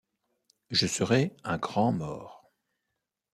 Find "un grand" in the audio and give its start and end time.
1.43-1.91